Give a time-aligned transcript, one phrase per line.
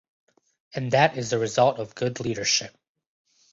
[0.73, 2.75] And that is the result of good leadership.